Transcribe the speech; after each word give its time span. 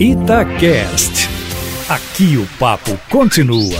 Itacast. 0.00 1.28
Aqui 1.88 2.36
o 2.36 2.58
papo 2.58 2.98
continua. 3.08 3.78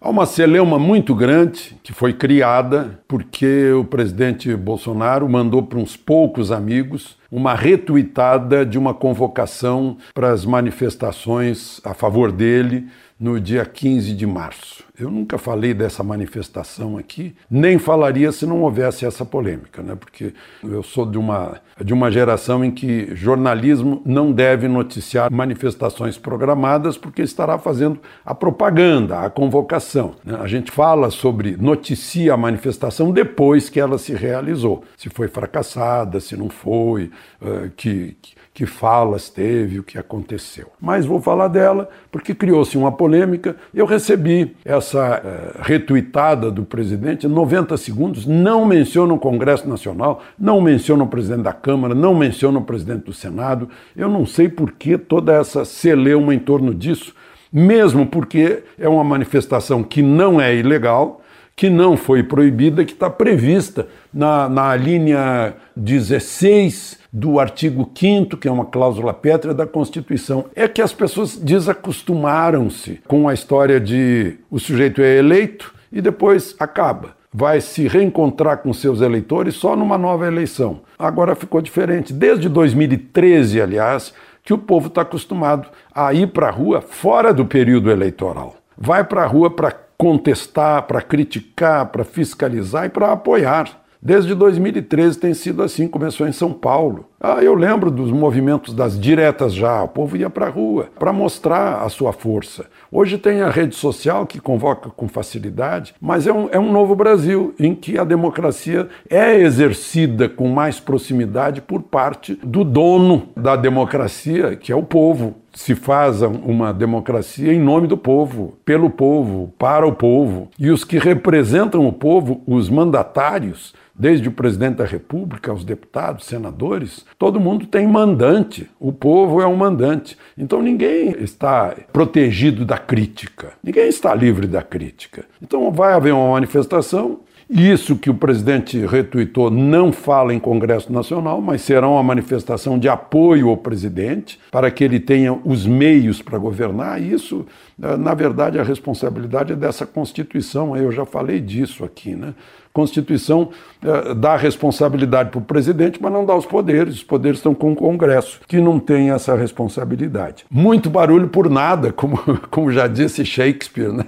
Há 0.00 0.08
uma 0.08 0.26
celeuma 0.26 0.78
muito 0.78 1.12
grande 1.12 1.76
que 1.82 1.92
foi 1.92 2.12
criada 2.12 3.00
porque 3.08 3.72
o 3.72 3.84
presidente 3.84 4.54
Bolsonaro 4.54 5.28
mandou 5.28 5.64
para 5.64 5.80
uns 5.80 5.96
poucos 5.96 6.52
amigos 6.52 7.17
uma 7.30 7.54
retuitada 7.54 8.64
de 8.64 8.78
uma 8.78 8.94
convocação 8.94 9.96
para 10.14 10.30
as 10.30 10.44
manifestações 10.44 11.80
a 11.84 11.92
favor 11.92 12.32
dele 12.32 12.88
no 13.18 13.40
dia 13.40 13.64
15 13.64 14.14
de 14.14 14.26
março. 14.26 14.84
Eu 14.98 15.10
nunca 15.10 15.38
falei 15.38 15.74
dessa 15.74 16.02
manifestação 16.02 16.96
aqui, 16.96 17.34
nem 17.50 17.78
falaria 17.78 18.30
se 18.32 18.46
não 18.46 18.62
houvesse 18.62 19.04
essa 19.04 19.24
polêmica, 19.24 19.82
né? 19.82 19.94
porque 19.94 20.32
eu 20.62 20.82
sou 20.82 21.06
de 21.06 21.18
uma, 21.18 21.60
de 21.84 21.92
uma 21.92 22.10
geração 22.10 22.64
em 22.64 22.70
que 22.70 23.14
jornalismo 23.14 24.02
não 24.04 24.32
deve 24.32 24.66
noticiar 24.66 25.30
manifestações 25.32 26.18
programadas, 26.18 26.96
porque 26.96 27.22
estará 27.22 27.58
fazendo 27.58 28.00
a 28.24 28.34
propaganda, 28.34 29.20
a 29.20 29.30
convocação. 29.30 30.14
Né? 30.24 30.36
A 30.40 30.46
gente 30.46 30.70
fala 30.70 31.10
sobre, 31.10 31.56
noticia 31.56 32.34
a 32.34 32.36
manifestação 32.36 33.12
depois 33.12 33.68
que 33.68 33.78
ela 33.78 33.98
se 33.98 34.12
realizou, 34.14 34.84
se 34.96 35.08
foi 35.08 35.28
fracassada, 35.28 36.20
se 36.20 36.36
não 36.36 36.48
foi, 36.48 37.10
uh, 37.40 37.70
que, 37.76 38.16
que 38.52 38.66
falas 38.66 39.28
teve, 39.30 39.78
o 39.78 39.82
que 39.82 39.98
aconteceu. 39.98 40.66
Mas 40.80 41.06
vou 41.06 41.20
falar 41.20 41.48
dela 41.48 41.88
porque 42.10 42.34
criou-se 42.34 42.76
uma 42.76 42.90
polêmica. 42.90 43.56
Eu 43.72 43.86
recebi 43.86 44.56
essa 44.64 45.20
uh, 45.20 45.62
retuitada 45.62 46.50
do 46.50 46.64
presidente, 46.64 47.28
90 47.28 47.76
segundos, 47.76 48.26
não 48.26 48.64
menciona 48.66 49.14
o 49.14 49.18
Congresso 49.18 49.68
Nacional, 49.68 50.22
não 50.38 50.60
menciona 50.60 51.04
o 51.04 51.08
presidente 51.08 51.42
da 51.42 51.52
Câmara, 51.52 51.94
não 51.94 52.14
menciona 52.14 52.58
o 52.58 52.64
presidente 52.64 53.04
do 53.04 53.12
Senado. 53.12 53.68
Eu 53.96 54.08
não 54.08 54.26
sei 54.26 54.48
por 54.48 54.72
que 54.72 54.98
toda 54.98 55.32
essa 55.32 55.64
celeuma 55.64 56.34
em 56.34 56.38
torno 56.38 56.74
disso, 56.74 57.14
mesmo 57.52 58.06
porque 58.06 58.62
é 58.78 58.88
uma 58.88 59.04
manifestação 59.04 59.82
que 59.82 60.02
não 60.02 60.40
é 60.40 60.54
ilegal, 60.54 61.22
que 61.58 61.68
não 61.68 61.96
foi 61.96 62.22
proibida, 62.22 62.84
que 62.84 62.92
está 62.92 63.10
prevista 63.10 63.88
na, 64.14 64.48
na 64.48 64.76
linha 64.76 65.54
16 65.74 67.00
do 67.12 67.40
artigo 67.40 67.90
5 67.92 68.36
que 68.36 68.46
é 68.46 68.50
uma 68.50 68.66
cláusula 68.66 69.12
pétrea 69.12 69.52
da 69.52 69.66
Constituição, 69.66 70.44
é 70.54 70.68
que 70.68 70.80
as 70.80 70.92
pessoas 70.92 71.36
desacostumaram-se 71.36 73.00
com 73.08 73.28
a 73.28 73.34
história 73.34 73.80
de 73.80 74.36
o 74.48 74.60
sujeito 74.60 75.02
é 75.02 75.16
eleito 75.18 75.74
e 75.90 76.00
depois 76.00 76.54
acaba. 76.60 77.16
Vai 77.34 77.60
se 77.60 77.88
reencontrar 77.88 78.58
com 78.58 78.72
seus 78.72 79.00
eleitores 79.00 79.56
só 79.56 79.74
numa 79.74 79.98
nova 79.98 80.28
eleição. 80.28 80.82
Agora 80.96 81.34
ficou 81.34 81.60
diferente. 81.60 82.12
Desde 82.12 82.48
2013, 82.48 83.60
aliás, 83.60 84.14
que 84.44 84.54
o 84.54 84.58
povo 84.58 84.86
está 84.86 85.02
acostumado 85.02 85.68
a 85.92 86.14
ir 86.14 86.28
para 86.28 86.46
a 86.46 86.52
rua 86.52 86.80
fora 86.80 87.34
do 87.34 87.44
período 87.44 87.90
eleitoral. 87.90 88.54
Vai 88.76 89.02
para 89.02 89.24
a 89.24 89.26
rua 89.26 89.50
para 89.50 89.87
contestar, 89.98 90.84
para 90.84 91.02
criticar, 91.02 91.86
para 91.86 92.04
fiscalizar 92.04 92.86
e 92.86 92.88
para 92.88 93.12
apoiar. 93.12 93.82
Desde 94.00 94.32
2013 94.32 95.18
tem 95.18 95.34
sido 95.34 95.60
assim, 95.60 95.88
começou 95.88 96.26
em 96.28 96.32
São 96.32 96.52
Paulo. 96.52 97.10
Ah, 97.20 97.42
eu 97.42 97.52
lembro 97.52 97.90
dos 97.90 98.12
movimentos 98.12 98.72
das 98.72 98.98
diretas 98.98 99.52
já, 99.52 99.82
o 99.82 99.88
povo 99.88 100.16
ia 100.16 100.30
para 100.30 100.46
a 100.46 100.50
rua 100.50 100.88
para 101.00 101.12
mostrar 101.12 101.82
a 101.82 101.88
sua 101.88 102.12
força. 102.12 102.66
Hoje 102.92 103.18
tem 103.18 103.42
a 103.42 103.50
rede 103.50 103.74
social 103.74 104.24
que 104.24 104.40
convoca 104.40 104.88
com 104.88 105.08
facilidade, 105.08 105.96
mas 106.00 106.28
é 106.28 106.32
um, 106.32 106.48
é 106.52 106.60
um 106.60 106.70
novo 106.70 106.94
Brasil 106.94 107.52
em 107.58 107.74
que 107.74 107.98
a 107.98 108.04
democracia 108.04 108.88
é 109.10 109.34
exercida 109.34 110.28
com 110.28 110.48
mais 110.48 110.78
proximidade 110.78 111.60
por 111.60 111.82
parte 111.82 112.38
do 112.40 112.62
dono 112.62 113.30
da 113.36 113.56
democracia, 113.56 114.54
que 114.54 114.70
é 114.70 114.76
o 114.76 114.84
povo 114.84 115.34
se 115.52 115.74
faz 115.74 116.22
uma 116.22 116.72
democracia 116.72 117.52
em 117.52 117.58
nome 117.58 117.88
do 117.88 117.96
povo, 117.96 118.56
pelo 118.64 118.90
povo, 118.90 119.52
para 119.58 119.84
o 119.84 119.92
povo. 119.92 120.48
E 120.56 120.70
os 120.70 120.84
que 120.84 120.98
representam 120.98 121.84
o 121.84 121.92
povo, 121.92 122.42
os 122.46 122.70
mandatários, 122.70 123.74
desde 123.92 124.28
o 124.28 124.32
presidente 124.32 124.76
da 124.76 124.84
República 124.84 125.50
aos 125.50 125.64
deputados, 125.64 126.26
senadores, 126.26 127.04
todo 127.18 127.40
mundo 127.40 127.66
tem 127.66 127.86
mandante. 127.86 128.68
O 128.78 128.92
povo 128.92 129.40
é 129.40 129.46
um 129.46 129.56
mandante. 129.56 130.16
Então 130.36 130.60
ninguém 130.60 131.14
está 131.18 131.74
protegido 131.92 132.64
da 132.64 132.78
crítica. 132.78 133.52
Ninguém 133.62 133.88
está 133.88 134.14
livre 134.14 134.46
da 134.46 134.62
crítica. 134.62 135.24
Então 135.40 135.70
vai 135.70 135.92
haver 135.92 136.12
uma 136.12 136.32
manifestação. 136.32 137.20
Isso 137.50 137.96
que 137.96 138.10
o 138.10 138.14
presidente 138.14 138.84
retuitou 138.84 139.50
não 139.50 139.90
fala 139.90 140.34
em 140.34 140.38
Congresso 140.38 140.92
Nacional, 140.92 141.40
mas 141.40 141.62
será 141.62 141.88
uma 141.88 142.02
manifestação 142.02 142.78
de 142.78 142.90
apoio 142.90 143.48
ao 143.48 143.56
presidente 143.56 144.38
para 144.50 144.70
que 144.70 144.84
ele 144.84 145.00
tenha 145.00 145.32
os 145.32 145.66
meios 145.66 146.20
para 146.20 146.36
governar. 146.36 147.00
Isso, 147.00 147.46
eh, 147.82 147.96
na 147.96 148.12
verdade, 148.12 148.58
a 148.58 148.62
responsabilidade 148.62 149.54
é 149.54 149.56
dessa 149.56 149.86
Constituição. 149.86 150.76
Eu 150.76 150.92
já 150.92 151.06
falei 151.06 151.40
disso 151.40 151.84
aqui, 151.84 152.14
né? 152.14 152.34
Constituição 152.70 153.48
eh, 153.82 154.14
dá 154.14 154.36
responsabilidade 154.36 155.30
para 155.30 155.38
o 155.38 155.42
presidente, 155.42 155.98
mas 156.02 156.12
não 156.12 156.26
dá 156.26 156.36
os 156.36 156.44
poderes. 156.44 156.96
Os 156.96 157.02
poderes 157.02 157.38
estão 157.38 157.54
com 157.54 157.72
o 157.72 157.76
Congresso, 157.76 158.40
que 158.46 158.60
não 158.60 158.78
tem 158.78 159.10
essa 159.10 159.34
responsabilidade. 159.34 160.44
Muito 160.50 160.90
barulho 160.90 161.28
por 161.28 161.48
nada, 161.48 161.94
como, 161.94 162.18
como 162.50 162.70
já 162.70 162.86
disse 162.86 163.24
Shakespeare, 163.24 163.90
né? 163.90 164.04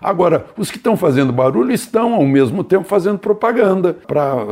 Agora, 0.00 0.46
os 0.56 0.70
que 0.70 0.76
estão 0.76 0.96
fazendo 0.96 1.32
barulho 1.32 1.72
estão, 1.72 2.14
ao 2.14 2.24
mesmo 2.24 2.64
tempo, 2.64 2.84
fazendo 2.84 3.18
propaganda 3.18 3.94
para 4.06 4.32
a 4.32 4.46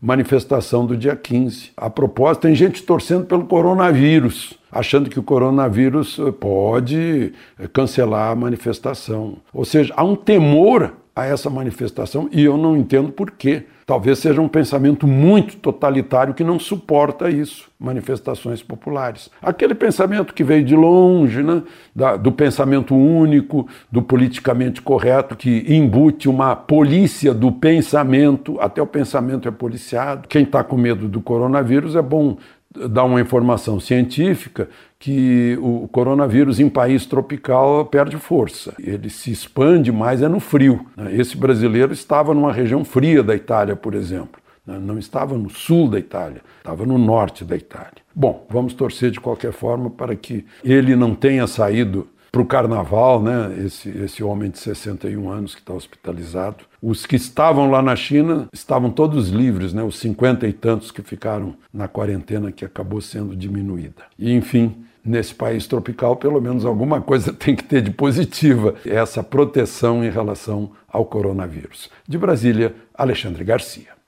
manifestação 0.00 0.84
do 0.84 0.96
dia 0.96 1.16
15. 1.16 1.70
A 1.76 1.88
propósito, 1.88 2.42
tem 2.42 2.54
gente 2.54 2.82
torcendo 2.82 3.24
pelo 3.24 3.44
coronavírus, 3.44 4.54
achando 4.70 5.08
que 5.08 5.18
o 5.18 5.22
coronavírus 5.22 6.18
pode 6.38 7.32
cancelar 7.72 8.30
a 8.30 8.36
manifestação. 8.36 9.36
Ou 9.52 9.64
seja, 9.64 9.92
há 9.96 10.04
um 10.04 10.14
temor 10.14 10.92
a 11.14 11.26
essa 11.26 11.50
manifestação 11.50 12.28
e 12.32 12.44
eu 12.44 12.56
não 12.56 12.76
entendo 12.76 13.10
por 13.10 13.30
quê. 13.30 13.64
Talvez 13.86 14.20
seja 14.20 14.40
um 14.40 14.48
pensamento 14.48 15.04
muito 15.04 15.56
totalitário 15.56 16.32
que 16.32 16.44
não 16.44 16.60
suporta 16.60 17.28
isso, 17.28 17.68
manifestações 17.78 18.62
populares. 18.62 19.28
Aquele 19.42 19.74
pensamento 19.74 20.32
que 20.32 20.44
veio 20.44 20.64
de 20.64 20.76
longe, 20.76 21.42
né, 21.42 21.62
da, 21.94 22.16
do 22.16 22.30
pensamento 22.30 22.94
único, 22.94 23.66
do 23.90 24.00
politicamente 24.00 24.80
correto, 24.80 25.34
que 25.34 25.64
embute 25.66 26.28
uma 26.28 26.54
polícia 26.54 27.34
do 27.34 27.50
pensamento, 27.50 28.60
até 28.60 28.80
o 28.80 28.86
pensamento 28.86 29.48
é 29.48 29.50
policiado. 29.50 30.28
Quem 30.28 30.44
está 30.44 30.62
com 30.62 30.76
medo 30.76 31.08
do 31.08 31.20
coronavírus 31.20 31.96
é 31.96 32.02
bom 32.02 32.36
dar 32.72 33.04
uma 33.04 33.20
informação 33.20 33.80
científica 33.80 34.68
que 34.98 35.58
o 35.60 35.88
coronavírus 35.88 36.60
em 36.60 36.68
país 36.68 37.04
tropical 37.04 37.84
perde 37.86 38.16
força. 38.16 38.74
Ele 38.78 39.10
se 39.10 39.32
expande 39.32 39.90
mais 39.90 40.22
é 40.22 40.28
no 40.28 40.38
frio. 40.38 40.86
Né? 40.96 41.16
Esse 41.16 41.36
brasileiro 41.36 41.92
estava 41.92 42.32
numa 42.32 42.52
região 42.52 42.84
fria 42.84 43.22
da 43.22 43.34
Itália, 43.34 43.74
por 43.74 43.94
exemplo. 43.94 44.40
Né? 44.64 44.78
Não 44.78 44.98
estava 44.98 45.36
no 45.36 45.50
sul 45.50 45.88
da 45.88 45.98
Itália, 45.98 46.42
estava 46.58 46.86
no 46.86 46.96
norte 46.96 47.44
da 47.44 47.56
Itália. 47.56 48.02
Bom, 48.14 48.46
vamos 48.48 48.72
torcer 48.74 49.10
de 49.10 49.20
qualquer 49.20 49.52
forma 49.52 49.90
para 49.90 50.14
que 50.14 50.44
ele 50.62 50.94
não 50.94 51.14
tenha 51.14 51.46
saído 51.46 52.06
para 52.30 52.40
o 52.40 52.46
carnaval, 52.46 53.22
né? 53.22 53.54
Esse, 53.64 53.88
esse 53.88 54.22
homem 54.22 54.50
de 54.50 54.58
61 54.58 55.28
anos 55.30 55.54
que 55.54 55.60
está 55.60 55.72
hospitalizado. 55.72 56.64
Os 56.82 57.04
que 57.04 57.16
estavam 57.16 57.70
lá 57.70 57.82
na 57.82 57.96
China 57.96 58.48
estavam 58.52 58.90
todos 58.90 59.28
livres, 59.28 59.72
né? 59.72 59.82
Os 59.82 59.98
cinquenta 59.98 60.46
e 60.46 60.52
tantos 60.52 60.90
que 60.90 61.02
ficaram 61.02 61.54
na 61.72 61.88
quarentena 61.88 62.52
que 62.52 62.64
acabou 62.64 63.00
sendo 63.00 63.36
diminuída. 63.36 64.02
E 64.18 64.32
enfim, 64.32 64.84
nesse 65.04 65.34
país 65.34 65.66
tropical, 65.66 66.16
pelo 66.16 66.40
menos 66.40 66.64
alguma 66.64 67.00
coisa 67.00 67.32
tem 67.34 67.56
que 67.56 67.64
ter 67.64 67.82
de 67.82 67.90
positiva 67.90 68.74
essa 68.84 69.22
proteção 69.22 70.04
em 70.04 70.10
relação 70.10 70.72
ao 70.88 71.04
coronavírus. 71.04 71.90
De 72.06 72.18
Brasília, 72.18 72.74
Alexandre 72.94 73.44
Garcia. 73.44 73.99